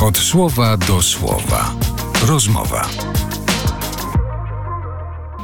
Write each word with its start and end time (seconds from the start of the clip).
Od 0.00 0.18
słowa 0.18 0.76
do 0.76 1.02
słowa. 1.02 1.74
Rozmowa. 2.26 2.88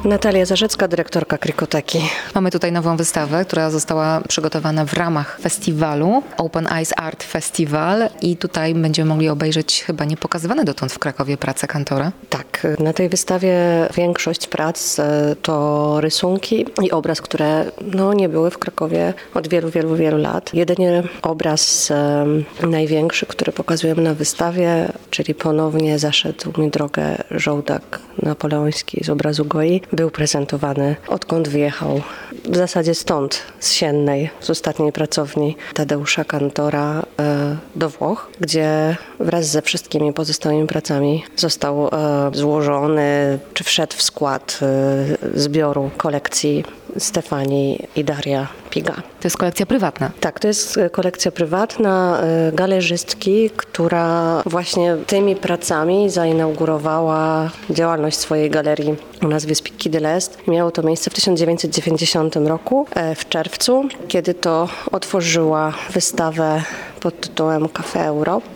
Natalia 0.07 0.47
Zarzecka, 0.47 0.89
dyrektorka 0.89 1.39
Krikoteki. 1.39 1.99
Mamy 2.35 2.51
tutaj 2.51 2.73
nową 2.73 2.97
wystawę, 2.97 3.45
która 3.45 3.71
została 3.71 4.21
przygotowana 4.29 4.85
w 4.85 4.93
ramach 4.93 5.39
festiwalu 5.41 6.23
Open 6.37 6.67
Eyes 6.73 6.93
Art 6.97 7.23
Festival 7.23 8.09
i 8.23 8.37
tutaj 8.37 8.75
będziemy 8.75 9.09
mogli 9.09 9.29
obejrzeć 9.29 9.85
chyba 9.85 10.05
niepokazywane 10.05 10.65
dotąd 10.65 10.93
w 10.93 10.99
Krakowie 10.99 11.37
pracę 11.37 11.67
kantora. 11.67 12.13
Tak, 12.31 12.67
na 12.79 12.93
tej 12.93 13.09
wystawie 13.09 13.57
większość 13.95 14.47
prac 14.47 14.99
e, 14.99 15.37
to 15.43 15.97
rysunki 16.01 16.67
i 16.83 16.91
obraz, 16.91 17.21
które 17.21 17.65
no, 17.95 18.15
nie 18.15 18.29
były 18.29 18.51
w 18.51 18.59
Krakowie 18.59 19.15
od 19.35 19.49
wielu, 19.49 19.71
wielu, 19.71 19.97
wielu 19.97 20.19
lat. 20.19 20.55
Jedynie 20.55 21.03
obraz 21.23 21.91
e, 21.91 22.27
największy, 22.67 23.27
który 23.27 23.53
pokazujemy 23.53 24.03
na 24.03 24.15
wystawie, 24.15 24.89
czyli 25.11 25.35
ponownie 25.35 25.99
zaszedł 25.99 26.61
mi 26.61 26.71
drogę 26.71 27.17
żołdak 27.31 28.01
napoleoński 28.23 29.05
z 29.05 29.11
obrazu 29.11 29.45
Goi, 29.45 29.81
był 29.93 30.11
prezentowany 30.11 30.97
odkąd 31.09 31.49
wyjechał. 31.49 32.01
W 32.45 32.57
zasadzie 32.57 32.95
stąd, 32.95 33.43
z 33.61 33.73
Siennej, 33.73 34.31
z 34.41 34.51
ostatniej 34.51 34.93
pracowni 34.93 35.57
Tadeusza 35.75 36.25
Kantora 36.25 37.03
e, 37.21 37.57
do 37.77 37.89
Włoch, 37.91 38.31
gdzie 38.41 38.97
wraz 39.21 39.47
ze 39.47 39.63
wszystkimi 39.63 40.13
pozostałymi 40.13 40.67
pracami 40.67 41.25
został 41.37 41.89
e, 41.89 41.91
złożony, 42.35 43.39
czy 43.55 43.65
wszedł 43.65 43.97
w 43.97 44.03
skład 44.03 44.61
e, 44.63 45.39
zbioru 45.39 45.91
kolekcji 45.97 46.65
Stefanii 46.99 47.89
i 47.97 48.05
Daria 48.05 48.47
Piga. 48.71 48.95
To 48.95 49.25
jest 49.25 49.37
kolekcja 49.37 49.67
prywatna. 49.67 50.11
Tak, 50.21 50.41
to 50.41 50.49
jest 50.49 50.79
e, 50.79 50.91
kolekcja 50.91 51.31
prywatna 51.33 52.21
e, 52.23 52.53
galerzystki, 52.53 53.51
która 53.57 54.43
właśnie 54.47 54.97
tymi 55.07 55.37
pracami 55.37 56.11
zainaugurowała 56.11 57.51
działalność 57.71 58.19
swojej 58.19 58.51
galerii 58.51 58.95
o 59.23 59.29
nazwie 59.29 59.55
Spicchi 59.55 59.91
de 59.91 59.99
l'Est. 59.99 60.39
Miało 60.49 60.71
to 60.71 60.83
miejsce 60.83 61.11
w 61.11 61.15
1990 61.15 62.37
roku, 62.37 62.87
e, 62.95 63.15
w 63.15 63.29
czerwcu, 63.29 63.85
kiedy 64.09 64.35
to 64.35 64.69
otworzyła 64.93 65.73
wystawę 65.91 66.63
pod 67.07 67.21
tytułem 67.21 67.69
Café 67.69 68.07
Europe. 68.07 68.47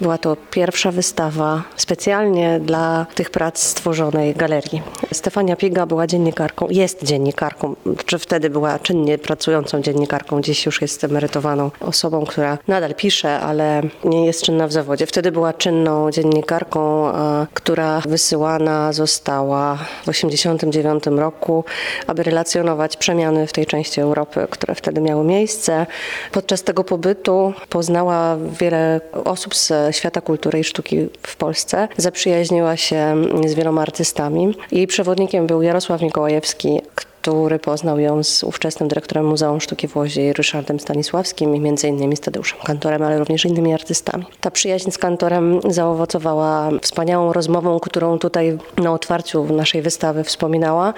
Była 0.00 0.18
to 0.18 0.36
pierwsza 0.50 0.90
wystawa 0.90 1.62
specjalnie 1.76 2.60
dla 2.60 3.06
tych 3.14 3.30
prac 3.30 3.62
stworzonej 3.62 4.34
galerii. 4.34 4.82
Stefania 5.12 5.56
Piga 5.56 5.86
była 5.86 6.06
dziennikarką, 6.06 6.66
jest 6.70 7.04
dziennikarką, 7.04 7.76
czy 8.06 8.18
wtedy 8.18 8.50
była 8.50 8.78
czynnie 8.78 9.18
pracującą 9.18 9.82
dziennikarką, 9.82 10.42
dziś 10.42 10.66
już 10.66 10.82
jest 10.82 11.04
emerytowaną 11.04 11.70
osobą, 11.80 12.26
która 12.26 12.58
nadal 12.68 12.94
pisze, 12.94 13.40
ale 13.40 13.82
nie 14.04 14.26
jest 14.26 14.42
czynna 14.42 14.66
w 14.66 14.72
zawodzie. 14.72 15.06
Wtedy 15.06 15.32
była 15.32 15.52
czynną 15.52 16.10
dziennikarką, 16.10 17.12
która 17.54 18.00
wysyłana 18.00 18.92
została 18.92 19.74
w 19.74 20.06
1989 20.06 21.20
roku, 21.20 21.64
aby 22.06 22.22
relacjonować 22.22 22.96
przemiany 22.96 23.46
w 23.46 23.52
tej 23.52 23.66
części 23.66 24.00
Europy, 24.00 24.46
które 24.50 24.74
wtedy 24.74 25.00
miały 25.00 25.24
miejsce. 25.24 25.86
Podczas 26.32 26.62
tego 26.62 26.84
pobytu 26.84 27.53
poznała 27.68 28.36
wiele 28.60 29.00
osób 29.24 29.54
z 29.54 29.72
świata 29.96 30.20
kultury 30.20 30.58
i 30.58 30.64
sztuki 30.64 31.08
w 31.22 31.36
Polsce. 31.36 31.88
Zaprzyjaźniła 31.96 32.76
się 32.76 33.16
z 33.46 33.54
wieloma 33.54 33.82
artystami. 33.82 34.56
Jej 34.72 34.86
przewodnikiem 34.86 35.46
był 35.46 35.62
Jarosław 35.62 36.02
Mikołajewski, 36.02 36.80
który 36.94 37.58
poznał 37.58 37.98
ją 37.98 38.22
z 38.22 38.44
ówczesnym 38.44 38.88
dyrektorem 38.88 39.26
Muzeum 39.26 39.60
Sztuki 39.60 39.88
w 39.88 39.96
Łodzi, 39.96 40.32
Ryszardem 40.32 40.80
Stanisławskim 40.80 41.56
i 41.56 41.60
między 41.60 41.88
innymi 41.88 42.16
z 42.16 42.20
Tadeuszem 42.20 42.58
Kantorem, 42.64 43.02
ale 43.02 43.18
również 43.18 43.44
innymi 43.44 43.74
artystami. 43.74 44.24
Ta 44.40 44.50
przyjaźń 44.50 44.90
z 44.90 44.98
Kantorem 44.98 45.60
zaowocowała 45.68 46.70
wspaniałą 46.82 47.32
rozmową, 47.32 47.80
którą 47.80 48.18
tutaj 48.18 48.58
na 48.76 48.92
otwarciu 48.92 49.44
naszej 49.44 49.82
wystawy 49.82 50.24
wspominała 50.24 50.94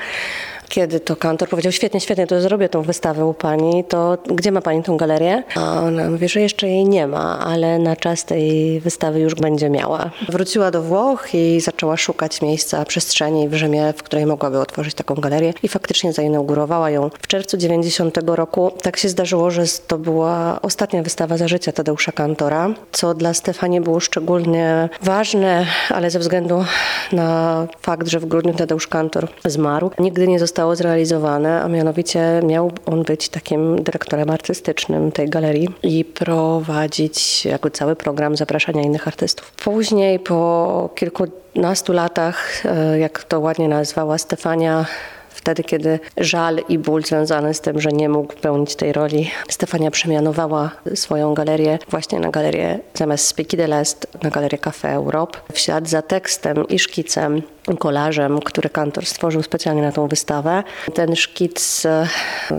kiedy 0.69 1.01
to 1.01 1.17
kantor 1.17 1.49
powiedział, 1.49 1.73
świetnie, 1.73 2.01
świetnie, 2.01 2.27
to 2.27 2.41
zrobię 2.41 2.69
tą 2.69 2.83
wystawę 2.83 3.27
u 3.27 3.35
pani, 3.35 3.85
to 3.85 4.19
gdzie 4.27 4.53
ma 4.53 4.61
pani 4.61 4.83
tą 4.83 4.97
galerię? 4.97 5.43
A 5.55 5.81
ona 5.83 6.11
mówi, 6.11 6.29
że 6.29 6.41
jeszcze 6.41 6.69
jej 6.69 6.85
nie 6.85 7.07
ma, 7.07 7.39
ale 7.39 7.79
na 7.79 7.97
czas 7.97 8.25
tej 8.25 8.81
wystawy 8.81 9.21
już 9.21 9.35
będzie 9.35 9.71
miała. 9.71 10.11
Wróciła 10.29 10.71
do 10.71 10.83
Włoch 10.83 11.35
i 11.35 11.61
zaczęła 11.61 11.97
szukać 11.97 12.43
miejsca, 12.43 12.85
przestrzeni 12.85 13.49
w 13.49 13.55
Rzymie, 13.55 13.93
w 13.97 14.03
której 14.03 14.27
mogłaby 14.27 14.59
otworzyć 14.59 14.95
taką 14.95 15.15
galerię 15.15 15.55
i 15.63 15.69
faktycznie 15.69 16.13
zainaugurowała 16.13 16.91
ją 16.91 17.11
w 17.23 17.27
czerwcu 17.27 17.57
90 17.57 18.19
roku. 18.27 18.73
Tak 18.83 18.97
się 18.97 19.09
zdarzyło, 19.09 19.51
że 19.51 19.65
to 19.87 19.99
była 19.99 20.59
ostatnia 20.63 21.03
wystawa 21.03 21.37
za 21.37 21.49
życia 21.49 21.73
Tadeusza 21.73 22.13
Kantora, 22.13 22.71
co 22.93 23.15
dla 23.15 23.35
Stefanii 23.35 23.81
było 23.81 24.01
szczególnie 24.01 24.89
ważne, 25.03 25.67
ale 25.91 26.11
ze 26.11 26.19
względu 26.19 26.65
na 27.13 27.67
fakt, 27.81 28.09
że 28.09 28.21
w 28.21 28.27
grudniu 28.27 28.55
Tadeusz 28.55 28.89
Kantor 28.89 29.29
zmarł, 29.45 29.91
nigdy 29.99 30.29
nie 30.29 30.39
został 30.39 30.56
zostało 30.57 30.77
zrealizowane, 30.77 31.63
a 31.63 31.69
mianowicie 31.69 32.41
miał 32.45 32.73
on 32.87 33.03
być 33.03 33.29
takim 33.29 33.83
dyrektorem 33.83 34.31
artystycznym 34.31 35.13
tej 35.13 35.29
galerii 35.29 35.69
i 35.83 36.05
prowadzić 36.05 37.45
jakby 37.45 37.71
cały 37.71 37.97
program 37.97 38.37
zapraszania 38.37 38.83
innych 38.83 39.09
artystów. 39.09 39.53
Później 39.65 40.19
po 40.19 40.91
kilkunastu 40.95 41.93
latach, 41.93 42.65
e, 42.65 42.99
jak 42.99 43.25
to 43.25 43.41
ładnie 43.41 43.69
nazwała 43.69 44.19
Stefania, 44.19 44.87
wtedy, 45.29 45.63
kiedy 45.63 45.99
żal 46.17 46.61
i 46.69 46.79
ból 46.79 47.03
związany 47.03 47.55
z 47.55 47.61
tym, 47.61 47.81
że 47.81 47.93
nie 47.93 48.09
mógł 48.09 48.35
pełnić 48.35 48.77
tej 48.77 48.93
roli, 48.93 49.31
Stefania 49.49 49.91
przemianowała 49.91 50.71
swoją 50.95 51.35
galerię 51.35 51.79
właśnie 51.89 52.21
na 52.21 52.31
galerię 52.31 52.79
zamiast 52.95 53.27
Spiki 53.27 53.57
de 53.57 53.69
l'Est, 53.69 54.07
na 54.23 54.31
galerię 54.31 54.59
Café 54.59 54.89
Europe. 54.89 55.39
W 55.53 55.59
ślad 55.59 55.89
za 55.89 56.03
tekstem 56.03 56.69
i 56.69 56.79
szkicem 56.79 57.43
kolażem, 57.75 58.41
który 58.41 58.71
kantor 58.71 59.07
stworzył 59.07 59.43
specjalnie 59.43 59.83
na 59.83 59.93
tą 59.93 60.09
wystawę. 60.09 60.63
Ten 60.95 61.17
szkic 61.17 61.87
e, 61.87 62.09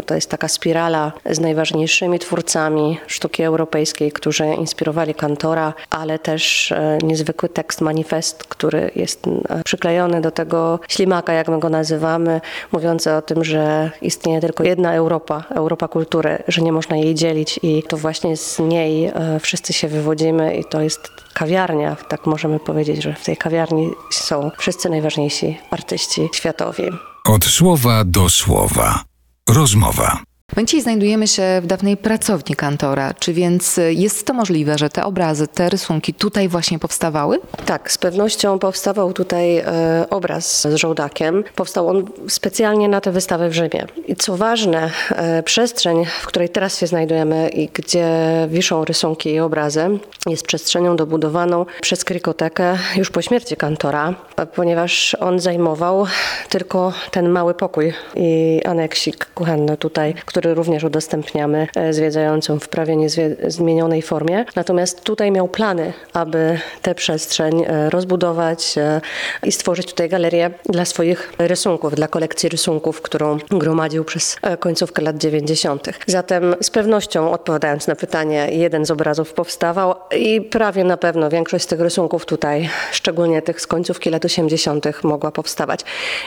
to 0.06 0.16
jest 0.16 0.30
taka 0.30 0.48
spirala 0.48 1.12
z 1.30 1.40
najważniejszymi 1.40 2.20
twórcami 2.20 2.98
sztuki 3.08 3.44
europejskiej, 3.44 4.12
którzy 4.12 4.46
inspirowali 4.46 5.16
kantora, 5.16 5.74
ale 5.90 6.20
też 6.20 6.72
e, 6.72 6.98
niezwykły 7.04 7.50
tekst 7.50 7.82
manifest, 7.82 8.44
który 8.44 8.92
jest 8.96 9.28
e, 9.28 9.64
przyklejony 9.64 10.22
do 10.22 10.32
tego 10.32 10.80
ślimaka, 10.88 11.34
jak 11.34 11.48
my 11.48 11.60
go 11.60 11.70
nazywamy, 11.70 12.42
mówiący 12.72 13.14
o 13.14 13.22
tym, 13.22 13.44
że 13.44 13.92
istnieje 14.02 14.42
tylko 14.42 14.64
jedna 14.64 14.94
Europa, 14.94 15.44
Europa 15.50 15.88
kultury, 15.88 16.44
że 16.48 16.62
nie 16.62 16.72
można 16.72 16.98
jej 16.98 17.16
dzielić 17.16 17.60
i 17.64 17.84
to 17.84 17.98
właśnie 17.98 18.38
z 18.38 18.60
niej 18.60 19.12
wszyscy 19.40 19.74
się 19.74 19.88
wywodzimy 19.88 20.58
i 20.58 20.66
to 20.66 20.82
jest 20.82 21.27
kawiarnia, 21.38 21.96
tak 21.96 22.26
możemy 22.26 22.60
powiedzieć, 22.60 23.04
że 23.04 23.14
w 23.14 23.24
tej 23.24 23.38
kawiarni 23.38 23.90
są 24.12 24.52
wszyscy 24.58 24.90
najważniejsi 24.90 25.58
artyści 25.72 26.30
światowi. 26.34 26.84
Od 27.26 27.46
słowa 27.46 28.04
do 28.06 28.30
słowa. 28.30 29.04
Rozmowa. 29.50 30.27
My 30.58 30.66
dzisiaj 30.66 30.82
znajdujemy 30.82 31.28
się 31.28 31.44
w 31.64 31.68
dawnej 31.68 31.98
pracowni 31.98 32.56
kantora, 32.56 33.14
czy 33.20 33.34
więc 33.34 33.80
jest 33.90 34.26
to 34.26 34.34
możliwe, 34.34 34.78
że 34.78 34.90
te 34.90 35.04
obrazy, 35.04 35.48
te 35.48 35.70
rysunki 35.70 36.14
tutaj 36.14 36.48
właśnie 36.48 36.80
powstawały? 36.80 37.40
Tak, 37.66 37.92
z 37.92 37.98
pewnością 37.98 38.60
powstawał 38.60 39.14
tutaj 39.14 39.58
e, 39.58 40.06
obraz 40.10 40.62
z 40.62 40.76
żołdakiem. 40.76 41.44
Powstał 41.56 41.88
on 41.88 42.06
specjalnie 42.28 42.90
na 42.90 43.02
tę 43.02 43.12
wystawę 43.12 43.50
w 43.50 43.54
Rzymie. 43.54 43.88
I 44.08 44.16
co 44.16 44.38
ważne, 44.38 44.92
e, 45.10 45.44
przestrzeń, 45.44 46.06
w 46.06 46.28
której 46.28 46.50
teraz 46.50 46.78
się 46.78 46.88
znajdujemy 46.88 47.50
i 47.50 47.70
gdzie 47.74 48.08
wiszą 48.50 48.86
rysunki 48.86 49.30
i 49.30 49.40
obrazy, 49.40 50.00
jest 50.30 50.48
przestrzenią 50.48 50.96
dobudowaną 50.96 51.66
przez 51.82 52.04
Krykotekę 52.04 52.78
już 52.96 53.12
po 53.12 53.22
śmierci 53.22 53.58
kantora, 53.58 54.16
ponieważ 54.56 55.16
on 55.20 55.40
zajmował 55.40 56.06
tylko 56.50 56.94
ten 57.12 57.30
mały 57.30 57.54
pokój 57.54 57.94
i 58.16 58.62
aneksik 58.66 59.26
kuchenny 59.34 59.78
tutaj, 59.78 60.14
który 60.26 60.47
również 60.54 60.84
udostępniamy 60.84 61.68
e, 61.76 61.94
zwiedzającym 61.94 62.60
w 62.60 62.70
prawie 62.70 62.96
niezmienionej 62.96 64.02
formie. 64.02 64.46
Natomiast 64.56 65.02
tutaj 65.02 65.32
miał 65.32 65.48
plany, 65.48 65.94
aby 66.14 66.60
tę 66.82 66.96
przestrzeń 66.96 67.64
e, 67.68 67.90
rozbudować 67.90 68.78
e, 68.78 69.02
i 69.44 69.52
stworzyć 69.52 69.88
tutaj 69.88 70.10
galerię 70.10 70.52
dla 70.66 70.86
swoich 70.86 71.34
rysunków, 71.38 71.96
dla 71.96 72.08
kolekcji 72.08 72.50
rysunków, 72.50 73.02
którą 73.02 73.38
gromadził 73.50 74.04
przez 74.04 74.36
końcówkę 74.60 75.02
lat 75.02 75.18
90. 75.18 75.90
Zatem 76.08 76.56
z 76.62 76.70
pewnością 76.70 77.32
odpowiadając 77.32 77.88
na 77.88 77.96
pytanie, 77.96 78.48
jeden 78.52 78.86
z 78.86 78.92
obrazów 78.92 79.34
powstawał 79.34 79.96
i 80.18 80.42
prawie 80.42 80.84
na 80.84 80.98
pewno 80.98 81.30
większość 81.30 81.66
z 81.66 81.68
tych 81.68 81.82
rysunków 81.82 82.26
tutaj, 82.26 82.70
szczególnie 82.92 83.42
tych 83.42 83.62
z 83.62 83.68
końcówki 83.68 84.10
lat 84.10 84.26
80., 84.26 85.04
mogła 85.04 85.32
powstawać. 85.32 85.80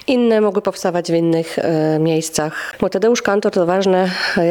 Inne 0.06 0.40
mogły 0.40 0.62
powstawać 0.62 1.12
w 1.12 1.14
innych 1.14 1.58
miejscach. 2.00 2.74
Bo 2.80 2.88
Tadeusz 2.88 3.22
Kantor, 3.22 3.52
to 3.52 3.66
ważne, 3.66 3.99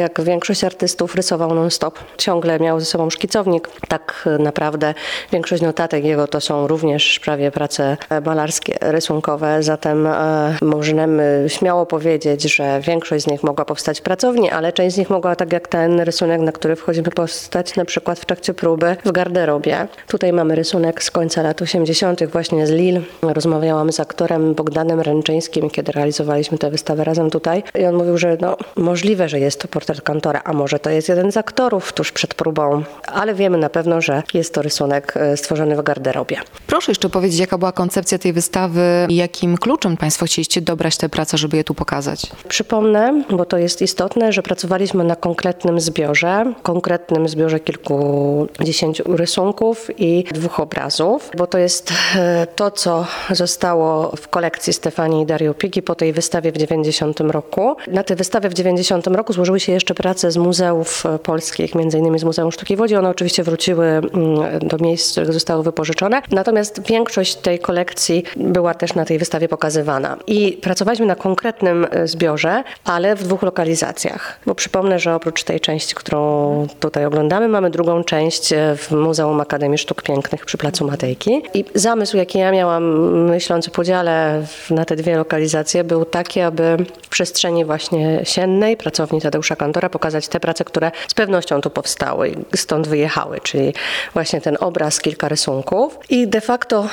jak 0.00 0.20
większość 0.20 0.64
artystów 0.64 1.14
rysował 1.14 1.54
non-stop. 1.54 1.98
Ciągle 2.18 2.60
miał 2.60 2.80
ze 2.80 2.86
sobą 2.86 3.10
szkicownik. 3.10 3.68
Tak 3.88 4.28
naprawdę 4.38 4.94
większość 5.32 5.62
notatek 5.62 6.04
jego 6.04 6.26
to 6.26 6.40
są 6.40 6.66
również 6.66 7.20
prawie 7.20 7.50
prace 7.50 7.96
malarskie, 8.24 8.78
rysunkowe, 8.80 9.62
zatem 9.62 10.06
e, 10.06 10.56
możemy 10.62 11.44
śmiało 11.48 11.86
powiedzieć, 11.86 12.42
że 12.42 12.80
większość 12.80 13.24
z 13.24 13.26
nich 13.26 13.42
mogła 13.42 13.64
powstać 13.64 14.00
w 14.00 14.02
pracowni, 14.02 14.50
ale 14.50 14.72
część 14.72 14.94
z 14.94 14.98
nich 14.98 15.10
mogła, 15.10 15.36
tak 15.36 15.52
jak 15.52 15.68
ten 15.68 16.00
rysunek, 16.00 16.40
na 16.40 16.52
który 16.52 16.76
wchodzimy, 16.76 17.10
powstać 17.10 17.76
na 17.76 17.84
przykład 17.84 18.18
w 18.18 18.24
trakcie 18.24 18.54
próby 18.54 18.96
w 19.04 19.12
garderobie. 19.12 19.86
Tutaj 20.08 20.32
mamy 20.32 20.54
rysunek 20.54 21.04
z 21.04 21.10
końca 21.10 21.42
lat 21.42 21.62
80. 21.62 22.26
właśnie 22.26 22.66
z 22.66 22.70
Lille. 22.70 23.00
Rozmawiałam 23.22 23.92
z 23.92 24.00
aktorem 24.00 24.54
Bogdanem 24.54 25.00
Ręczyńskim, 25.00 25.70
kiedy 25.70 25.92
realizowaliśmy 25.92 26.58
tę 26.58 26.70
wystawę 26.70 27.04
razem 27.04 27.30
tutaj 27.30 27.62
i 27.78 27.84
on 27.84 27.94
mówił, 27.94 28.18
że 28.18 28.36
no, 28.40 28.56
możliwe, 28.76 29.28
że 29.28 29.39
jest 29.40 29.60
to 29.60 29.68
portret 29.68 30.00
kantora, 30.02 30.40
a 30.44 30.52
może 30.52 30.78
to 30.78 30.90
jest 30.90 31.08
jeden 31.08 31.32
z 31.32 31.36
aktorów 31.36 31.92
tuż 31.92 32.12
przed 32.12 32.34
próbą, 32.34 32.82
ale 33.06 33.34
wiemy 33.34 33.58
na 33.58 33.70
pewno, 33.70 34.00
że 34.00 34.22
jest 34.34 34.54
to 34.54 34.62
rysunek 34.62 35.16
e, 35.16 35.36
stworzony 35.36 35.76
w 35.76 35.82
garderobie. 35.82 36.36
Proszę 36.66 36.90
jeszcze 36.90 37.08
powiedzieć, 37.08 37.40
jaka 37.40 37.58
była 37.58 37.72
koncepcja 37.72 38.18
tej 38.18 38.32
wystawy 38.32 39.06
i 39.08 39.16
jakim 39.16 39.58
kluczem 39.58 39.96
Państwo 39.96 40.26
chcieliście 40.26 40.60
dobrać 40.60 40.96
te 40.96 41.08
prace, 41.08 41.38
żeby 41.38 41.56
je 41.56 41.64
tu 41.64 41.74
pokazać? 41.74 42.26
Przypomnę, 42.48 43.22
bo 43.30 43.44
to 43.44 43.58
jest 43.58 43.82
istotne, 43.82 44.32
że 44.32 44.42
pracowaliśmy 44.42 45.04
na 45.04 45.16
konkretnym 45.16 45.80
zbiorze, 45.80 46.54
konkretnym 46.62 47.28
zbiorze 47.28 47.60
kilkudziesięciu 47.60 49.16
rysunków 49.16 49.90
i 49.98 50.24
dwóch 50.32 50.60
obrazów, 50.60 51.30
bo 51.36 51.46
to 51.46 51.58
jest 51.58 51.92
e, 52.16 52.46
to, 52.46 52.70
co 52.70 53.06
zostało 53.30 54.16
w 54.16 54.28
kolekcji 54.28 54.72
Stefanii 54.72 55.22
i 55.22 55.26
Dario 55.26 55.54
Pigi 55.54 55.82
po 55.82 55.94
tej 55.94 56.12
wystawie 56.12 56.52
w 56.52 56.56
90 56.56 57.20
roku. 57.20 57.76
Na 57.88 58.02
tę 58.02 58.16
wystawę 58.16 58.48
w 58.48 58.54
90 58.54 59.06
roku 59.06 59.29
złożyły 59.32 59.60
się 59.60 59.72
jeszcze 59.72 59.94
prace 59.94 60.30
z 60.30 60.36
muzeów 60.36 61.04
polskich, 61.22 61.74
między 61.74 61.98
innymi 61.98 62.18
z 62.18 62.24
Muzeum 62.24 62.52
Sztuki 62.52 62.76
w 62.76 62.80
Łodzi. 62.80 62.96
One 62.96 63.08
oczywiście 63.08 63.42
wróciły 63.42 63.86
mm, 63.86 64.58
do 64.62 64.78
miejsc, 64.78 65.08
z 65.08 65.12
których 65.12 65.32
zostały 65.32 65.62
wypożyczone. 65.62 66.22
Natomiast 66.30 66.86
większość 66.86 67.34
tej 67.34 67.58
kolekcji 67.58 68.24
była 68.36 68.74
też 68.74 68.94
na 68.94 69.04
tej 69.04 69.18
wystawie 69.18 69.48
pokazywana. 69.48 70.16
I 70.26 70.58
pracowaliśmy 70.62 71.06
na 71.06 71.16
konkretnym 71.16 71.86
e, 71.90 72.08
zbiorze, 72.08 72.64
ale 72.84 73.16
w 73.16 73.24
dwóch 73.24 73.42
lokalizacjach. 73.42 74.40
Bo 74.46 74.54
przypomnę, 74.54 74.98
że 74.98 75.14
oprócz 75.14 75.44
tej 75.44 75.60
części, 75.60 75.94
którą 75.94 76.66
tutaj 76.80 77.06
oglądamy, 77.06 77.48
mamy 77.48 77.70
drugą 77.70 78.04
część 78.04 78.52
e, 78.52 78.76
w 78.76 78.90
Muzeum 78.90 79.40
Akademii 79.40 79.78
Sztuk 79.78 80.02
Pięknych 80.02 80.44
przy 80.44 80.58
Placu 80.58 80.86
Matejki. 80.86 81.42
I 81.54 81.64
zamysł, 81.74 82.16
jaki 82.16 82.38
ja 82.38 82.52
miałam, 82.52 83.10
myśląc 83.30 83.68
o 83.68 83.70
podziale 83.70 84.42
na 84.70 84.84
te 84.84 84.96
dwie 84.96 85.16
lokalizacje, 85.16 85.84
był 85.84 86.04
taki, 86.04 86.40
aby 86.40 86.76
w 87.02 87.08
przestrzeni 87.08 87.64
właśnie 87.64 88.20
siennej, 88.24 88.76
pracowni 88.76 89.19
Tadeusza 89.20 89.56
Kantora, 89.56 89.88
pokazać 89.88 90.28
te 90.28 90.40
prace, 90.40 90.64
które 90.64 90.90
z 91.08 91.14
pewnością 91.14 91.60
tu 91.60 91.70
powstały 91.70 92.28
i 92.28 92.56
stąd 92.56 92.88
wyjechały, 92.88 93.40
czyli 93.40 93.74
właśnie 94.14 94.40
ten 94.40 94.56
obraz, 94.60 95.00
kilka 95.00 95.28
rysunków. 95.28 95.98
I 96.08 96.28
de 96.28 96.40
facto 96.40 96.88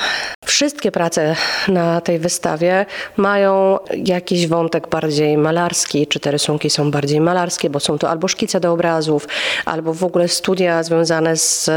wszystkie 0.46 0.92
prace 0.92 1.36
na 1.68 2.02
tej 2.02 2.20
wystawie 2.20 2.86
mają 3.18 3.80
jakiś 4.06 4.48
wątek 4.48 4.88
bardziej 4.88 5.38
malarski, 5.38 6.08
czy 6.08 6.20
te 6.20 6.32
rysunki 6.32 6.70
są 6.70 6.92
bardziej 6.92 7.22
malarskie, 7.22 7.70
bo 7.70 7.80
są 7.80 7.98
to 7.98 8.10
albo 8.10 8.28
szkice 8.28 8.60
do 8.60 8.72
obrazów, 8.72 9.28
albo 9.66 9.94
w 9.94 10.04
ogóle 10.04 10.28
studia 10.28 10.84
związane 10.84 11.38
z 11.38 11.70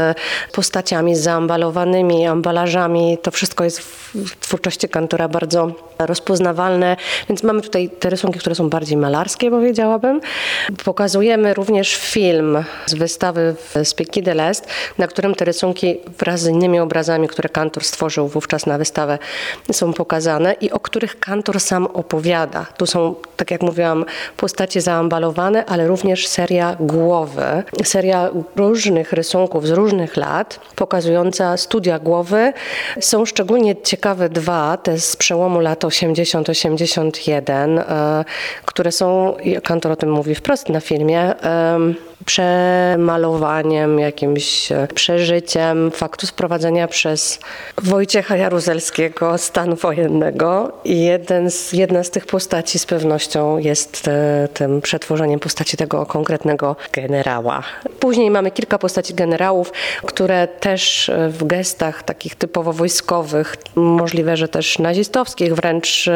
postaciami 0.51 1.15
zaambalowanymi, 1.15 2.27
ambalażami. 2.27 3.17
To 3.21 3.31
wszystko 3.31 3.63
jest 3.63 3.79
w 4.15 4.39
twórczości 4.39 4.89
Kantora 4.89 5.27
bardzo 5.27 5.71
rozpoznawalne, 5.99 6.97
więc 7.29 7.43
mamy 7.43 7.61
tutaj 7.61 7.89
te 7.89 8.09
rysunki, 8.09 8.39
które 8.39 8.55
są 8.55 8.69
bardziej 8.69 8.97
malarskie, 8.97 9.51
powiedziałabym. 9.51 10.21
Pokazujemy 10.85 11.53
również 11.53 11.95
film 11.95 12.63
z 12.85 12.93
wystawy 12.93 13.55
w 13.57 13.87
Spieki 13.87 14.23
de 14.23 14.33
l'Est, 14.33 14.67
na 14.97 15.07
którym 15.07 15.35
te 15.35 15.45
rysunki 15.45 15.97
wraz 16.19 16.41
z 16.41 16.47
innymi 16.47 16.79
obrazami, 16.79 17.27
które 17.27 17.49
Kantor 17.49 17.83
stworzył 17.83 18.27
wówczas 18.27 18.65
na 18.65 18.77
wystawę, 18.77 19.19
są 19.71 19.93
pokazane 19.93 20.53
i 20.53 20.71
o 20.71 20.79
których 20.79 21.19
Kantor 21.19 21.59
sam 21.59 21.85
opowiada. 21.85 22.65
Tu 22.77 22.85
są, 22.85 23.15
tak 23.37 23.51
jak 23.51 23.61
mówiłam, 23.61 24.05
postacie 24.37 24.81
zaambalowane, 24.81 25.65
ale 25.65 25.87
również 25.87 26.27
seria 26.27 26.75
głowy, 26.79 27.63
seria 27.83 28.29
różnych 28.55 29.13
rysunków 29.13 29.67
z 29.67 29.71
różnych 29.71 30.17
lat, 30.17 30.59
pokazująca 30.75 31.57
studia 31.57 31.99
głowy. 31.99 32.53
Są 32.99 33.25
szczególnie 33.25 33.75
ciekawe 33.81 34.29
dwa, 34.29 34.77
te 34.77 34.99
z 34.99 35.15
przełomu 35.15 35.59
lat 35.59 35.83
80-81, 35.83 37.79
e, 37.79 38.25
które 38.65 38.91
są, 38.91 39.35
Kantor 39.63 39.91
o 39.91 39.95
tym 39.95 40.11
mówi 40.11 40.30
wprost 40.35 40.69
na 40.69 40.79
filmie, 40.79 41.33
przemalowaniem, 42.25 43.99
jakimś 43.99 44.71
e, 44.71 44.87
przeżyciem 44.95 45.91
faktu 45.91 46.27
sprowadzenia 46.27 46.87
przez 46.87 47.39
Wojciecha 47.81 48.37
Jaruzelskiego 48.37 49.37
stanu 49.37 49.75
wojennego 49.75 50.71
i 50.83 51.01
jeden 51.01 51.51
z, 51.51 51.73
jedna 51.73 52.03
z 52.03 52.09
tych 52.09 52.25
postaci 52.25 52.79
z 52.79 52.85
pewnością 52.85 53.57
jest 53.57 54.07
e, 54.07 54.47
tym 54.53 54.81
przetworzeniem 54.81 55.39
postaci 55.39 55.77
tego 55.77 56.05
konkretnego 56.05 56.75
generała. 56.93 57.63
Później 57.99 58.31
mamy 58.31 58.51
kilka 58.51 58.77
postaci 58.77 59.13
generałów, 59.13 59.71
które 60.05 60.47
też 60.47 61.09
e, 61.09 61.29
w 61.29 61.43
gestach 61.43 62.03
takich 62.03 62.35
typowo 62.35 62.73
wojskowych, 62.73 63.55
możliwe, 63.75 64.37
że 64.37 64.47
też 64.47 64.79
nazistowskich 64.79 65.55
wręcz 65.55 66.09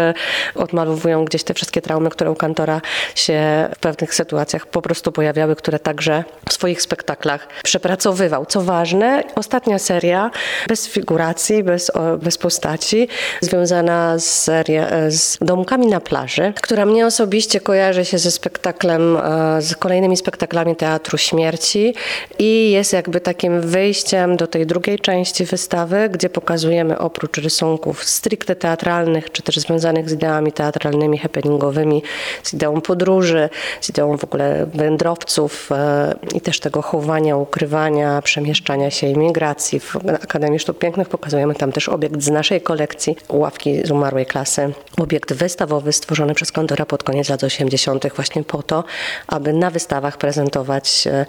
odmalowują 0.56 1.26
gdzieś 1.26 1.44
te 1.44 1.54
wszystkie 1.54 1.82
traumy, 1.82 2.10
które 2.10 2.32
u 2.32 2.36
Kantora 2.36 2.82
się 3.16 3.70
w 3.76 3.80
pewnych 3.80 4.16
sytuacjach 4.16 4.68
po 4.68 4.82
prostu 4.82 5.12
pojawiały, 5.12 5.56
które 5.56 5.80
tak 5.80 5.95
także 5.96 6.24
w 6.50 6.54
swoich 6.54 6.82
spektaklach 6.82 7.48
przepracowywał. 7.64 8.46
Co 8.46 8.62
ważne, 8.62 9.24
ostatnia 9.36 9.80
seria 9.80 10.32
bez 10.68 10.88
figuracji, 10.88 11.64
bez, 11.64 11.92
bez 12.22 12.38
postaci, 12.38 13.08
związana 13.42 14.20
z, 14.20 14.26
seria, 14.26 14.88
z 15.10 15.38
domkami 15.42 15.88
na 15.88 16.00
plaży, 16.00 16.54
która 16.62 16.86
mnie 16.86 17.06
osobiście 17.06 17.60
kojarzy 17.60 18.06
się 18.06 18.18
ze 18.18 18.32
spektaklem, 18.32 19.18
e, 19.18 19.62
z 19.62 19.76
kolejnymi 19.76 20.18
spektaklami 20.18 20.76
Teatru 20.76 21.18
Śmierci 21.18 21.94
i 22.40 22.72
jest 22.72 22.94
jakby 22.94 23.22
takim 23.22 23.62
wyjściem 23.62 24.38
do 24.38 24.48
tej 24.48 24.66
drugiej 24.66 25.00
części 25.00 25.46
wystawy, 25.46 26.10
gdzie 26.10 26.30
pokazujemy 26.30 27.00
oprócz 27.00 27.38
rysunków 27.38 28.04
stricte 28.04 28.56
teatralnych, 28.56 29.32
czy 29.32 29.42
też 29.42 29.56
związanych 29.56 30.10
z 30.10 30.14
ideami 30.14 30.52
teatralnymi, 30.52 31.18
happeningowymi, 31.18 32.04
z 32.44 32.54
ideą 32.54 32.82
podróży, 32.82 33.50
z 33.82 33.90
ideą 33.90 34.18
w 34.18 34.24
ogóle 34.24 34.66
wędrowców, 34.74 35.72
e, 35.72 35.85
i 36.34 36.42
też 36.42 36.60
tego 36.60 36.82
chowania, 36.82 37.38
ukrywania, 37.38 38.22
przemieszczania 38.22 38.92
się 38.92 39.08
i 39.08 39.18
migracji. 39.18 39.80
W 39.80 39.96
Akademii 40.24 40.60
Sztuk 40.60 40.78
Pięknych 40.78 41.10
pokazujemy 41.10 41.56
tam 41.56 41.72
też 41.72 41.90
obiekt 41.90 42.22
z 42.22 42.30
naszej 42.30 42.62
kolekcji, 42.62 43.16
ławki 43.30 43.88
z 43.88 43.92
umarłej 43.92 44.26
klasy. 44.26 44.74
Obiekt 44.98 45.34
wystawowy 45.34 45.94
stworzony 45.94 46.34
przez 46.34 46.52
Kondora 46.52 46.86
pod 46.86 47.04
koniec 47.04 47.30
lat 47.30 47.44
80. 47.44 48.14
właśnie 48.16 48.44
po 48.44 48.64
to, 48.64 48.84
aby 49.28 49.54
na 49.54 49.72
wystawach 49.72 50.18
prezentować 50.18 51.08
e, 51.08 51.26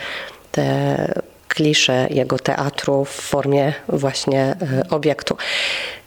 te 0.53 0.97
klisze 1.49 2.07
jego 2.11 2.39
teatru 2.39 3.05
w 3.05 3.11
formie 3.11 3.73
właśnie 3.89 4.43
e, 4.43 4.57
obiektu. 4.91 5.37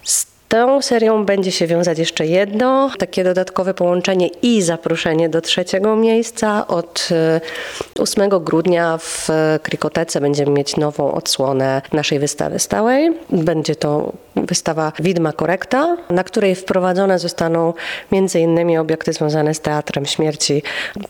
Z 0.04 0.29
tą 0.50 0.82
serią 0.82 1.24
będzie 1.24 1.52
się 1.52 1.66
wiązać 1.66 1.98
jeszcze 1.98 2.26
jedno, 2.26 2.90
takie 2.98 3.24
dodatkowe 3.24 3.74
połączenie 3.74 4.26
i 4.26 4.62
zaproszenie 4.62 5.28
do 5.28 5.40
trzeciego 5.40 5.96
miejsca. 5.96 6.66
Od 6.66 7.08
8 7.98 8.24
e, 8.24 8.40
grudnia 8.40 8.98
w 8.98 9.28
Krikotece 9.62 10.20
będziemy 10.20 10.50
mieć 10.52 10.76
nową 10.76 11.12
odsłonę 11.12 11.82
naszej 11.92 12.18
wystawy 12.18 12.58
stałej. 12.58 13.12
Będzie 13.30 13.76
to 13.76 14.12
wystawa 14.36 14.92
Widma 15.00 15.32
Korekta, 15.32 15.96
na 16.10 16.24
której 16.24 16.54
wprowadzone 16.54 17.18
zostaną 17.18 17.74
innymi 18.34 18.78
obiekty 18.78 19.12
związane 19.12 19.54
z 19.54 19.60
teatrem 19.60 20.06
śmierci, 20.06 20.62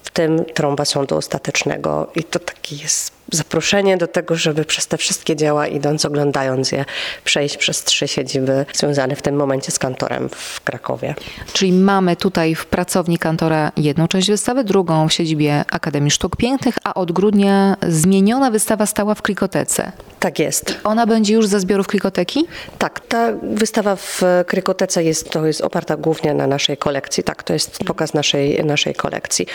w 0.03 0.11
tym 0.11 0.45
trąba 0.45 0.85
sądu 0.85 1.17
ostatecznego. 1.17 2.11
I 2.15 2.25
to 2.25 2.39
taki 2.39 2.79
jest 2.79 3.20
zaproszenie 3.33 3.97
do 3.97 4.07
tego, 4.07 4.35
żeby 4.37 4.65
przez 4.65 4.87
te 4.87 4.97
wszystkie 4.97 5.37
dzieła, 5.37 5.67
idąc, 5.67 6.05
oglądając 6.05 6.73
je, 6.73 6.85
przejść 7.25 7.57
przez 7.57 7.85
trzy 7.85 8.09
siedziby 8.09 8.67
związane 8.75 9.17
w 9.17 9.23
tym 9.23 9.37
momencie 9.37 9.73
z 9.73 9.79
kantorem 9.79 10.29
w 10.29 10.61
Krakowie. 10.61 11.15
Czyli 11.53 11.73
mamy 11.73 12.17
tutaj 12.17 12.55
w 12.55 12.67
pracowni 12.67 13.19
kantora 13.19 13.73
jedną 13.77 14.09
część 14.09 14.31
wystawy, 14.31 14.65
drugą 14.65 15.09
w 15.09 15.13
siedzibie 15.13 15.65
Akademii 15.71 16.11
Sztuk 16.11 16.37
Pięknych, 16.37 16.75
a 16.85 16.95
od 16.95 17.13
grudnia 17.13 17.77
zmieniona 17.89 18.51
wystawa 18.51 18.87
stała 18.87 19.15
w 19.15 19.23
Krikotece. 19.23 19.93
Tak 20.21 20.39
jest. 20.39 20.75
Ona 20.85 21.07
będzie 21.07 21.35
już 21.35 21.47
ze 21.47 21.61
zbiorów 21.61 21.87
Krikoteki? 21.87 22.45
Tak, 22.79 23.01
ta 23.01 23.33
wystawa 23.43 23.97
w 23.97 24.23
Krykotece 24.47 25.05
jest, 25.05 25.31
to 25.31 25.47
jest 25.47 25.61
oparta 25.61 25.97
głównie 25.97 26.35
na 26.35 26.47
naszej 26.47 26.77
kolekcji. 26.77 27.23
Tak, 27.23 27.43
to 27.43 27.53
jest 27.53 27.79
pokaz 27.79 28.15
naszej, 28.15 28.65
naszej 28.65 28.95
kolekcji. 28.95 29.47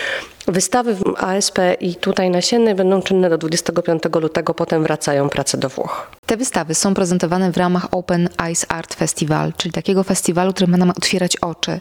Wystawy 0.48 0.96
w 0.96 1.04
ASP 1.18 1.60
i 1.80 1.96
tutaj 1.96 2.30
na 2.30 2.42
Siennej 2.42 2.76
będą 2.76 3.02
czynne 3.02 3.30
do 3.30 3.38
25 3.38 4.04
lutego, 4.22 4.54
potem 4.54 4.84
wracają 4.84 5.30
prace 5.30 5.58
do 5.58 5.70
Włoch. 5.70 6.12
Te 6.26 6.38
wystawy 6.38 6.76
są 6.76 6.94
prezentowane 6.94 7.52
w 7.52 7.58
ramach 7.58 7.88
Open 7.92 8.30
Eyes 8.44 8.66
Art 8.70 8.94
Festival, 8.94 9.54
czyli 9.58 9.72
takiego 9.72 10.04
festiwalu, 10.04 10.54
który 10.54 10.72
ma 10.72 10.78
nam 10.78 10.90
otwierać 10.90 11.38
oczy, 11.38 11.80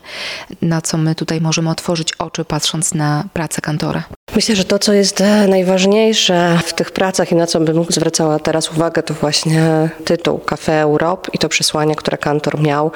na 0.62 0.82
co 0.82 0.98
my 0.98 1.14
tutaj 1.14 1.40
możemy 1.40 1.70
otworzyć 1.70 2.12
oczy 2.12 2.44
patrząc 2.44 2.94
na 2.94 3.24
pracę 3.32 3.60
kantora. 3.60 4.02
Myślę, 4.34 4.56
że 4.56 4.64
to, 4.64 4.78
co 4.78 4.92
jest 4.92 5.22
najważniejsze 5.48 6.58
w 6.66 6.72
tych 6.72 6.90
pracach 6.90 7.32
i 7.32 7.34
na 7.34 7.46
co 7.46 7.60
bym 7.60 7.84
zwracała 7.88 8.38
teraz 8.38 8.70
uwagę, 8.70 9.02
to 9.02 9.14
właśnie 9.14 9.88
tytuł 10.04 10.38
Café 10.38 10.72
Europe 10.72 11.30
i 11.32 11.38
to 11.38 11.48
przesłanie, 11.48 11.96
które 11.96 12.18
kantor 12.18 12.60
miał 12.60 12.90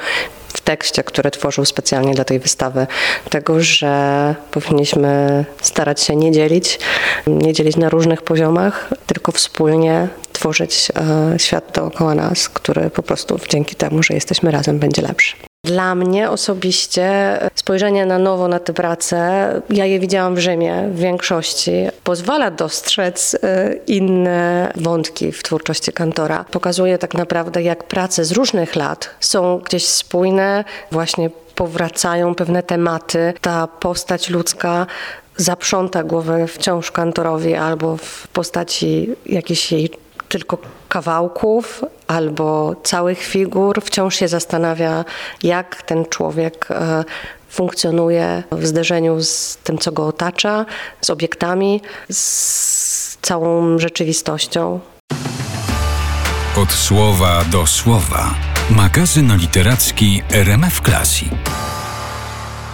w 0.47 0.61
tekście, 0.61 1.03
który 1.03 1.31
tworzył 1.31 1.65
specjalnie 1.65 2.13
dla 2.13 2.23
tej 2.23 2.39
wystawy, 2.39 2.87
tego, 3.29 3.61
że 3.61 4.35
powinniśmy 4.51 5.45
starać 5.61 6.01
się 6.01 6.15
nie 6.15 6.31
dzielić, 6.31 6.79
nie 7.27 7.53
dzielić 7.53 7.77
na 7.77 7.89
różnych 7.89 8.21
poziomach, 8.21 8.89
tylko 9.07 9.31
wspólnie 9.31 10.07
tworzyć 10.33 10.87
e, 10.95 11.39
świat 11.39 11.71
dookoła 11.75 12.15
nas, 12.15 12.49
który 12.49 12.89
po 12.89 13.03
prostu 13.03 13.39
dzięki 13.49 13.75
temu, 13.75 14.03
że 14.03 14.13
jesteśmy 14.13 14.51
razem, 14.51 14.79
będzie 14.79 15.01
lepszy. 15.01 15.48
Dla 15.63 15.95
mnie 15.95 16.29
osobiście 16.29 17.39
spojrzenie 17.55 18.05
na 18.05 18.19
nowo 18.19 18.47
na 18.47 18.59
tę 18.59 18.73
pracę, 18.73 19.51
ja 19.69 19.85
je 19.85 19.99
widziałam 19.99 20.35
w 20.35 20.39
Rzymie 20.39 20.89
w 20.91 20.99
większości, 20.99 21.71
pozwala 22.03 22.51
dostrzec 22.51 23.37
e, 23.43 23.73
inne 23.87 24.71
wątki 24.75 25.31
w 25.31 25.43
twórczości 25.43 25.93
kantora. 25.93 26.45
Pokazuje 26.51 26.97
tak 26.97 27.13
naprawdę, 27.13 27.63
jak 27.63 27.83
prace 27.83 28.25
z 28.25 28.31
różnych 28.31 28.75
lat 28.75 29.09
są 29.19 29.57
gdzieś 29.59 29.85
spójne, 29.85 30.63
właśnie 30.91 31.29
powracają 31.55 32.35
pewne 32.35 32.63
tematy. 32.63 33.33
Ta 33.41 33.67
postać 33.67 34.29
ludzka 34.29 34.87
zaprząta 35.37 36.03
głowę 36.03 36.47
wciąż 36.47 36.91
kantorowi 36.91 37.55
albo 37.55 37.97
w 37.97 38.27
postaci 38.27 39.09
jakiejś 39.25 39.71
jej 39.71 39.89
tylko 40.29 40.57
kawałków 40.89 41.83
albo 42.07 42.75
całych 42.83 43.23
figur, 43.23 43.81
wciąż 43.83 44.15
się 44.15 44.27
zastanawia, 44.27 45.05
jak 45.43 45.81
ten 45.83 46.05
człowiek 46.05 46.67
e, 46.71 47.03
funkcjonuje 47.49 48.43
w 48.51 48.67
zderzeniu 48.67 49.21
z 49.23 49.57
tym, 49.63 49.77
co 49.77 49.91
go 49.91 50.07
otacza, 50.07 50.65
z 51.01 51.09
obiektami, 51.09 51.81
z 52.11 53.17
całą 53.21 53.79
rzeczywistością. 53.79 54.79
Od 56.57 56.71
słowa 56.71 57.45
do 57.51 57.67
słowa. 57.67 58.35
Magazyn 58.69 59.37
literacki 59.37 60.21
RMF 60.31 60.81
Classic. 60.81 61.29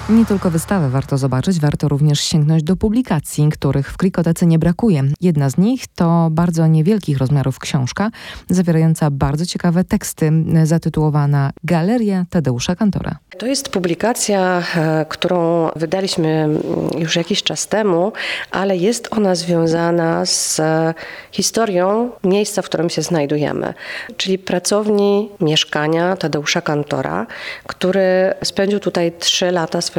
Nie 0.09 0.25
tylko 0.25 0.51
wystawę 0.51 0.89
warto 0.89 1.17
zobaczyć, 1.17 1.59
warto 1.59 1.88
również 1.88 2.19
sięgnąć 2.19 2.63
do 2.63 2.75
publikacji, 2.75 3.50
których 3.50 3.91
w 3.91 3.97
Klikotece 3.97 4.45
nie 4.45 4.59
brakuje. 4.59 5.03
Jedna 5.21 5.50
z 5.50 5.57
nich 5.57 5.88
to 5.95 6.27
bardzo 6.31 6.67
niewielkich 6.67 7.17
rozmiarów 7.17 7.59
książka, 7.59 8.12
zawierająca 8.50 9.12
bardzo 9.12 9.45
ciekawe 9.45 9.83
teksty, 9.83 10.31
zatytułowana 10.63 11.51
Galeria 11.63 12.25
Tadeusza 12.29 12.75
Kantora. 12.75 13.17
To 13.38 13.45
jest 13.45 13.69
publikacja, 13.69 14.63
e, 14.75 15.05
którą 15.09 15.69
wydaliśmy 15.75 16.29
mm, 16.29 16.59
już 16.97 17.15
jakiś 17.15 17.43
czas 17.43 17.67
temu, 17.67 18.12
ale 18.51 18.77
jest 18.77 19.07
ona 19.12 19.35
związana 19.35 20.25
z 20.25 20.59
e, 20.59 20.93
historią 21.31 22.12
miejsca, 22.24 22.62
w 22.62 22.65
którym 22.65 22.89
się 22.89 23.01
znajdujemy, 23.01 23.74
czyli 24.17 24.38
pracowni 24.38 25.29
mieszkania 25.41 26.15
Tadeusza 26.15 26.62
Kantora, 26.62 27.27
który 27.67 28.33
spędził 28.43 28.79
tutaj 28.79 29.12
trzy 29.19 29.51
lata 29.51 29.81
swojego 29.81 29.94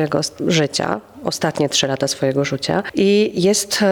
życia 0.47 1.01
ostatnie 1.25 1.69
trzy 1.69 1.87
lata 1.87 2.09
swojego 2.09 2.45
życia. 2.45 2.83
I 2.95 3.33
jest 3.35 3.85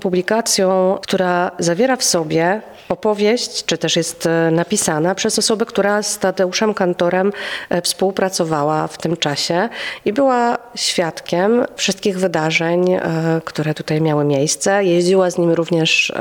publikacją, 0.00 0.98
która 1.02 1.50
zawiera 1.58 1.96
w 1.96 2.04
sobie 2.04 2.60
opowieść, 2.90 3.64
czy 3.64 3.78
też 3.78 3.96
jest 3.96 4.26
e, 4.26 4.50
napisana 4.50 5.14
przez 5.14 5.38
osobę, 5.38 5.66
która 5.66 6.02
z 6.02 6.18
Tadeuszem 6.18 6.74
Kantorem 6.74 7.32
e, 7.68 7.82
współpracowała 7.82 8.86
w 8.86 8.98
tym 8.98 9.16
czasie 9.16 9.68
i 10.04 10.12
była 10.12 10.58
świadkiem 10.74 11.64
wszystkich 11.76 12.18
wydarzeń, 12.18 12.92
e, 12.92 13.00
które 13.44 13.74
tutaj 13.74 14.00
miały 14.00 14.24
miejsce. 14.24 14.84
Jeździła 14.84 15.30
z 15.30 15.38
nim 15.38 15.50
również 15.50 16.12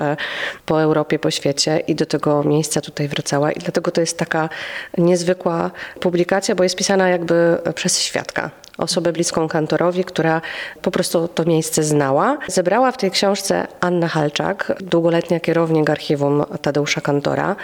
po 0.66 0.82
Europie, 0.82 1.20
po 1.20 1.32
świecie 1.32 1.80
i 1.88 1.96
do 1.96 2.06
tego 2.06 2.44
miejsca 2.44 2.82
tutaj 2.82 3.08
wracała. 3.08 3.52
I 3.52 3.60
dlatego 3.60 3.92
to 3.92 4.02
jest 4.02 4.18
taka 4.18 4.50
niezwykła 4.98 5.72
publikacja, 6.00 6.56
bo 6.56 6.64
jest 6.64 6.76
pisana 6.76 7.10
jakby 7.10 7.58
przez 7.76 8.02
świadka 8.02 8.52
osobę 8.80 9.12
bliską 9.14 9.48
kantorowi, 9.48 10.04
która 10.04 10.42
po 10.82 10.92
prostu 10.92 11.28
to 11.28 11.46
miejsce 11.46 11.84
znała. 11.84 12.38
Zebrała 12.48 12.92
w 12.92 12.98
tej 12.98 13.12
książce 13.12 13.68
Anna 13.80 14.08
Halczak, 14.08 14.74
długoletnia 14.82 15.40
kierownik 15.40 15.90
archiwum 15.90 16.44
Tadeusza 16.62 17.02
Kantora. 17.02 17.56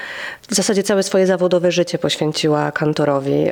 W 0.50 0.56
zasadzie 0.56 0.84
całe 0.84 1.04
swoje 1.04 1.28
zawodowe 1.28 1.72
życie 1.72 1.98
poświęciła 1.98 2.72
kantorowi. 2.72 3.52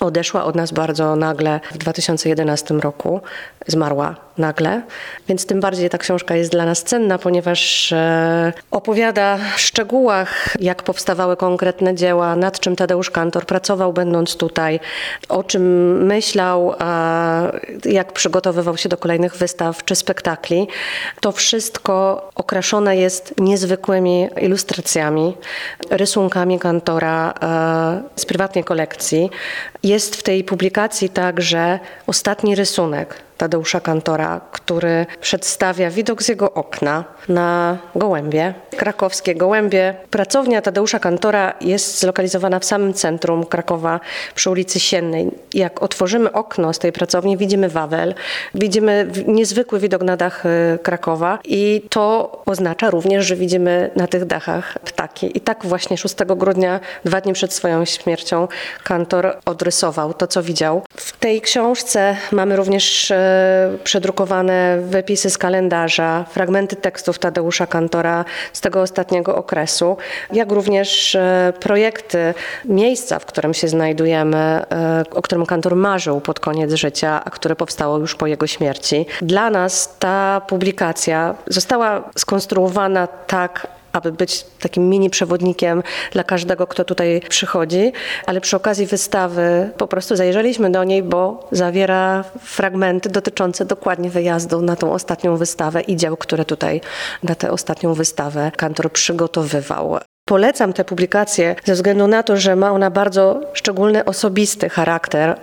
Odeszła 0.00 0.44
od 0.44 0.54
nas 0.54 0.72
bardzo 0.72 1.16
nagle 1.16 1.60
w 1.72 1.78
2011 1.78 2.74
roku, 2.74 3.20
zmarła 3.66 4.16
nagle, 4.38 4.82
więc 5.28 5.46
tym 5.46 5.60
bardziej 5.60 5.90
ta 5.90 5.98
książka 5.98 6.36
jest 6.36 6.50
dla 6.50 6.64
nas 6.64 6.82
cenna, 6.82 7.18
ponieważ 7.18 7.92
e, 7.92 8.52
opowiada 8.70 9.38
w 9.56 9.60
szczegółach, 9.60 10.56
jak 10.60 10.82
powstawały 10.82 11.36
konkretne 11.36 11.94
dzieła, 11.94 12.36
nad 12.36 12.60
czym 12.60 12.76
Tadeusz 12.76 13.10
Kantor 13.10 13.46
pracował, 13.46 13.92
będąc 13.92 14.36
tutaj, 14.36 14.80
o 15.28 15.44
czym 15.44 15.62
myślał, 16.06 16.74
jak 17.84 18.12
przygotowywał 18.12 18.76
się 18.76 18.88
do 18.88 18.96
kolejnych 18.96 19.36
wystaw 19.36 19.84
czy 19.84 19.94
spektakli. 19.96 20.68
To 21.20 21.32
wszystko 21.32 22.28
okraszone 22.34 22.96
jest 22.96 23.34
niezwykłymi 23.38 24.28
ilustracjami, 24.40 25.36
rysunkami 25.90 26.58
Kantora 26.58 27.34
e, 27.42 28.20
z 28.20 28.26
prywatnej 28.26 28.64
kolekcji. 28.64 29.30
Jest 29.82 30.16
w 30.16 30.22
tej 30.22 30.44
publikacji 30.44 31.08
także 31.08 31.78
ostatni 32.06 32.54
rysunek 32.54 33.22
Tadeusza 33.40 33.80
Kantora, 33.80 34.40
który 34.52 35.06
przedstawia 35.20 35.90
widok 35.90 36.22
z 36.22 36.28
jego 36.28 36.52
okna 36.52 37.04
na 37.28 37.78
Gołębie, 37.96 38.54
krakowskie 38.76 39.34
Gołębie. 39.34 39.94
Pracownia 40.10 40.62
Tadeusza 40.62 40.98
Kantora 40.98 41.54
jest 41.60 42.00
zlokalizowana 42.00 42.58
w 42.58 42.64
samym 42.64 42.94
centrum 42.94 43.46
Krakowa 43.46 44.00
przy 44.34 44.50
ulicy 44.50 44.80
Siennej. 44.80 45.30
Jak 45.54 45.82
otworzymy 45.82 46.32
okno 46.32 46.72
z 46.72 46.78
tej 46.78 46.92
pracowni, 46.92 47.36
widzimy 47.36 47.68
Wawel, 47.68 48.14
widzimy 48.54 49.10
niezwykły 49.26 49.80
widok 49.80 50.02
na 50.02 50.16
dach 50.16 50.46
y, 50.46 50.78
Krakowa 50.82 51.38
i 51.44 51.82
to 51.90 52.32
oznacza 52.46 52.90
również, 52.90 53.26
że 53.26 53.36
widzimy 53.36 53.90
na 53.96 54.06
tych 54.06 54.24
dachach 54.24 54.78
ptaki. 54.84 55.38
I 55.38 55.40
tak 55.40 55.66
właśnie 55.66 55.96
6 55.96 56.14
grudnia, 56.36 56.80
dwa 57.04 57.20
dni 57.20 57.32
przed 57.32 57.52
swoją 57.52 57.84
śmiercią, 57.84 58.48
Kantor 58.84 59.36
odrysował 59.44 60.14
to, 60.14 60.26
co 60.26 60.42
widział. 60.42 60.82
W 60.96 61.18
tej 61.18 61.40
książce 61.40 62.16
mamy 62.32 62.56
również 62.56 63.10
y, 63.10 63.29
przedrukowane 63.84 64.78
wypisy 64.82 65.30
z 65.30 65.38
kalendarza, 65.38 66.24
fragmenty 66.30 66.76
tekstów 66.76 67.18
Tadeusza 67.18 67.66
Kantora 67.66 68.24
z 68.52 68.60
tego 68.60 68.82
ostatniego 68.82 69.36
okresu, 69.36 69.96
jak 70.32 70.52
również 70.52 71.14
e, 71.14 71.52
projekty 71.60 72.34
miejsca, 72.64 73.18
w 73.18 73.26
którym 73.26 73.54
się 73.54 73.68
znajdujemy, 73.68 74.36
e, 74.36 74.64
o 75.10 75.22
którym 75.22 75.46
Kantor 75.46 75.76
marzył 75.76 76.20
pod 76.20 76.40
koniec 76.40 76.72
życia, 76.72 77.22
a 77.24 77.30
które 77.30 77.56
powstało 77.56 77.98
już 77.98 78.14
po 78.14 78.26
jego 78.26 78.46
śmierci. 78.46 79.06
Dla 79.22 79.50
nas 79.50 79.96
ta 79.98 80.42
publikacja 80.48 81.34
została 81.46 82.10
skonstruowana 82.16 83.06
tak, 83.06 83.66
aby 83.92 84.12
być 84.12 84.46
takim 84.60 84.88
mini 84.88 85.10
przewodnikiem 85.10 85.82
dla 86.12 86.24
każdego, 86.24 86.66
kto 86.66 86.84
tutaj 86.84 87.20
przychodzi, 87.28 87.92
ale 88.26 88.40
przy 88.40 88.56
okazji 88.56 88.86
wystawy 88.86 89.70
po 89.76 89.86
prostu 89.86 90.16
zajrzeliśmy 90.16 90.70
do 90.70 90.84
niej, 90.84 91.02
bo 91.02 91.48
zawiera 91.52 92.24
fragmenty 92.40 93.08
dotyczące 93.08 93.64
dokładnie 93.64 94.10
wyjazdu 94.10 94.62
na 94.62 94.76
tą 94.76 94.92
ostatnią 94.92 95.36
wystawę 95.36 95.80
i 95.80 95.96
dzieł, 95.96 96.16
które 96.16 96.44
tutaj 96.44 96.80
na 97.22 97.34
tę 97.34 97.50
ostatnią 97.50 97.94
wystawę 97.94 98.52
kantor 98.56 98.92
przygotowywał. 98.92 100.09
Polecam 100.30 100.72
tę 100.72 100.84
publikację 100.84 101.56
ze 101.64 101.74
względu 101.74 102.06
na 102.06 102.22
to, 102.22 102.36
że 102.36 102.56
ma 102.56 102.72
ona 102.72 102.90
bardzo 102.90 103.40
szczególny, 103.54 104.04
osobisty 104.04 104.68
charakter. 104.68 105.40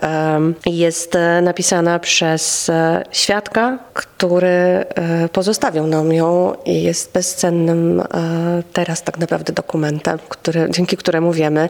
Jest 0.66 1.16
e, 1.16 1.42
napisana 1.42 2.00
przez 2.00 2.70
e, 2.70 3.04
świadka, 3.12 3.80
który 3.94 4.48
e, 4.48 4.86
pozostawił 5.32 5.88
nam 5.88 6.14
ją 6.14 6.54
i 6.66 6.84
jest 6.84 7.14
bezcennym 7.14 8.04
teraz 8.74 9.04
tak 9.04 9.18
naprawdę 9.18 9.54
dokumentem, 9.54 10.20
który, 10.30 10.68
dzięki 10.70 10.98
któremu 10.98 11.32
wiemy, 11.34 11.70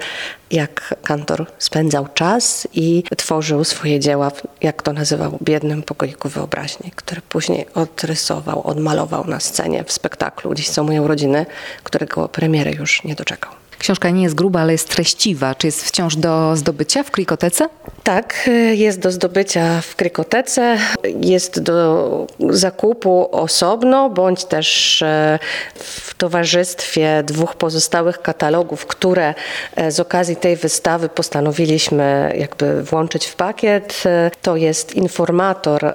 jak 0.51 0.95
kantor 1.03 1.45
spędzał 1.59 2.07
czas 2.13 2.67
i 2.73 3.03
tworzył 3.17 3.63
swoje 3.63 3.99
dzieła, 3.99 4.31
jak 4.61 4.81
to 4.81 4.93
nazywał, 4.93 5.37
biednym 5.41 5.83
pokoiku 5.83 6.29
wyobraźni, 6.29 6.91
który 6.95 7.21
później 7.21 7.65
odrysował, 7.73 8.67
odmalował 8.67 9.27
na 9.27 9.39
scenie 9.39 9.83
w 9.83 9.91
spektaklu 9.91 10.55
Dziś 10.55 10.69
są 10.69 10.83
moje 10.83 11.01
urodziny, 11.01 11.45
którego 11.83 12.29
premiery 12.29 12.71
już 12.71 13.03
nie 13.07 13.15
doczekał. 13.15 13.66
Książka 13.79 14.09
nie 14.09 14.23
jest 14.23 14.35
gruba, 14.35 14.59
ale 14.59 14.71
jest 14.71 14.89
treściwa. 14.89 15.55
Czy 15.55 15.67
jest 15.67 15.85
wciąż 15.85 16.15
do 16.15 16.55
zdobycia 16.55 17.03
w 17.03 17.11
Krikotece? 17.11 17.69
Tak, 18.03 18.49
jest 18.73 18.99
do 18.99 19.11
zdobycia 19.11 19.81
w 19.81 19.95
Krykotece, 19.95 20.77
jest 21.21 21.59
do 21.59 22.27
zakupu 22.49 23.29
osobno, 23.31 24.09
bądź 24.09 24.45
też 24.45 25.01
e, 25.01 25.39
w 25.75 26.13
towarzystwie 26.15 27.23
dwóch 27.23 27.55
pozostałych 27.55 28.21
katalogów, 28.21 28.85
które 28.85 29.33
e, 29.75 29.91
z 29.91 29.99
okazji 29.99 30.35
tej 30.35 30.55
wystawy 30.55 31.09
postanowiliśmy 31.09 32.33
jakby 32.37 32.83
włączyć 32.83 33.25
w 33.25 33.35
pakiet. 33.35 34.03
E, 34.05 34.31
to 34.41 34.55
jest 34.55 34.95
informator, 34.95 35.93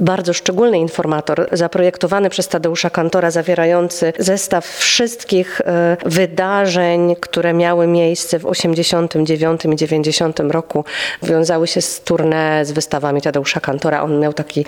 bardzo 0.00 0.32
szczególny 0.32 0.78
informator, 0.78 1.48
zaprojektowany 1.52 2.30
przez 2.30 2.48
Tadeusza 2.48 2.90
Kantora, 2.90 3.30
zawierający 3.30 4.12
zestaw 4.18 4.66
wszystkich 4.66 5.60
wydarzeń, 6.06 6.97
które 7.20 7.54
miały 7.54 7.86
miejsce 7.86 8.38
w 8.38 8.46
89 8.46 9.64
i 9.64 9.76
90 9.76 10.40
roku 10.40 10.84
wiązały 11.22 11.66
się 11.66 11.80
z 11.80 12.00
tournée, 12.04 12.64
z 12.64 12.72
wystawami 12.72 13.22
Tadeusza 13.22 13.60
Kantora. 13.60 14.02
On 14.02 14.20
miał 14.20 14.32
taki, 14.32 14.64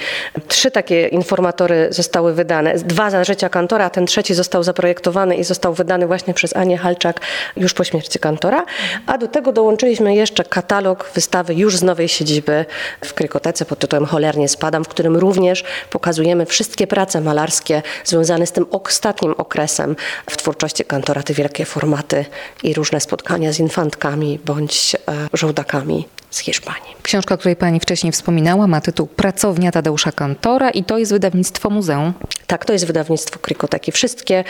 trzy 0.48 0.70
takie 0.70 1.08
informatory 1.08 1.88
zostały 1.90 2.34
wydane. 2.34 2.74
Dwa 2.74 3.10
za 3.10 3.24
życia 3.24 3.48
Kantora, 3.48 3.84
a 3.84 3.90
ten 3.90 4.06
trzeci 4.06 4.34
został 4.34 4.62
zaprojektowany 4.62 5.36
i 5.36 5.44
został 5.44 5.74
wydany 5.74 6.06
właśnie 6.06 6.34
przez 6.34 6.56
Anię 6.56 6.78
Halczak 6.78 7.20
już 7.56 7.74
po 7.74 7.84
śmierci 7.84 8.18
Kantora. 8.18 8.64
A 9.06 9.18
do 9.18 9.28
tego 9.28 9.52
dołączyliśmy 9.52 10.14
jeszcze 10.14 10.44
katalog 10.44 11.10
wystawy 11.14 11.54
już 11.54 11.76
z 11.76 11.82
nowej 11.82 12.08
siedziby 12.08 12.64
w 13.04 13.14
Krykotece 13.14 13.64
pod 13.64 13.78
tytułem 13.78 14.06
Cholernie 14.06 14.48
spadam, 14.48 14.84
w 14.84 14.88
którym 14.88 15.16
również 15.16 15.64
pokazujemy 15.90 16.46
wszystkie 16.46 16.86
prace 16.86 17.20
malarskie 17.20 17.82
związane 18.04 18.46
z 18.46 18.52
tym 18.52 18.66
ostatnim 18.70 19.34
okresem 19.38 19.96
w 20.30 20.36
twórczości 20.36 20.84
Kantora, 20.84 21.22
te 21.22 21.34
wielkie 21.34 21.64
formaty 21.64 22.19
i 22.62 22.74
różne 22.74 23.00
spotkania 23.00 23.52
z 23.52 23.60
infantkami 23.60 24.38
bądź 24.44 24.94
e, 24.94 24.98
żołdakami 25.32 26.08
z 26.30 26.38
Hiszpanii. 26.38 26.96
Książka, 27.02 27.34
o 27.34 27.38
której 27.38 27.56
Pani 27.56 27.80
wcześniej 27.80 28.12
wspominała, 28.12 28.66
ma 28.66 28.80
tytuł 28.80 29.06
Pracownia 29.06 29.72
Tadeusza 29.72 30.12
Kantora 30.12 30.70
i 30.70 30.84
to 30.84 30.98
jest 30.98 31.12
wydawnictwo 31.12 31.70
muzeum. 31.70 32.12
Tak, 32.46 32.64
to 32.64 32.72
jest 32.72 32.86
wydawnictwo 32.86 33.38
Krikoteki. 33.38 33.92
Wszystkie 33.92 34.44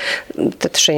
te 0.58 0.68
trzy 0.70 0.92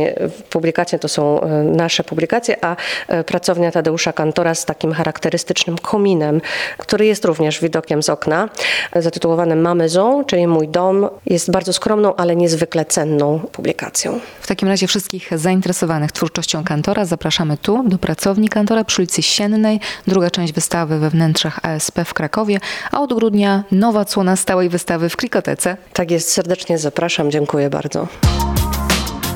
publikacje 0.51 0.99
to 0.99 1.09
są 1.09 1.41
e, 1.41 1.63
nasze 1.63 2.05
publikacje, 2.05 2.65
a 2.65 2.77
e, 3.09 3.25
Pracownia 3.25 3.71
Tadeusza 3.71 4.13
Kantora 4.13 4.55
z 4.55 4.65
takim 4.65 4.93
charakterystycznym 4.93 5.79
kominem, 5.79 6.41
który 6.79 7.07
jest 7.07 7.25
również 7.25 7.61
widokiem 7.61 8.03
z 8.03 8.09
okna, 8.09 8.49
zatytułowanym 8.97 9.61
Mamy 9.61 9.89
czyli 10.27 10.47
Mój 10.47 10.69
Dom, 10.69 11.09
jest 11.27 11.51
bardzo 11.51 11.73
skromną, 11.73 12.17
ale 12.17 12.37
niezwykle 12.37 12.85
cenną 12.85 13.41
publikacją. 13.53 14.21
W 14.41 14.47
takim 14.47 14.69
razie 14.69 14.87
wszystkich 14.87 15.39
zainteresowanych 15.39 16.13
twórczością 16.13 16.62
Kantora 16.63 17.05
zapraszamy 17.05 17.57
tu, 17.57 17.85
do 17.89 17.99
Pracowni 17.99 18.49
Kantora 18.49 18.85
przy 18.85 19.03
ulicy 19.03 19.23
Siennej. 19.23 19.81
Druga 20.07 20.31
część 20.31 20.53
wystawy 20.53 20.73
wystawy 20.73 20.99
we 20.99 21.11
wnętrzach 21.11 21.61
ASP 21.63 21.99
w 22.05 22.15
Krakowie, 22.15 22.61
a 22.93 23.01
od 23.01 23.15
grudnia 23.15 23.65
nowa 23.73 24.05
cłona 24.05 24.37
stałej 24.37 24.69
wystawy 24.69 25.09
w 25.09 25.17
Krikotece. 25.17 25.77
Tak 25.93 26.11
jest, 26.11 26.33
serdecznie 26.33 26.79
zapraszam, 26.79 27.31
dziękuję 27.31 27.71
bardzo. 27.71 28.09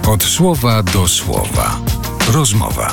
Od 0.09 0.25
słowa 0.25 0.83
do 0.83 1.09
słowa. 1.09 1.77
Rozmowa. 2.33 2.91